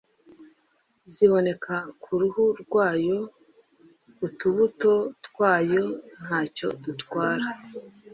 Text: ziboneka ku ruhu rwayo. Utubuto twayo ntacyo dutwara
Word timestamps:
ziboneka 1.13 1.75
ku 2.01 2.11
ruhu 2.19 2.43
rwayo. 2.61 3.19
Utubuto 4.27 4.93
twayo 5.25 5.83
ntacyo 6.23 6.67
dutwara 6.83 7.45